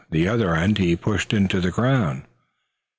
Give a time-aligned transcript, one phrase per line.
[0.09, 2.23] The other end he pushed into the ground.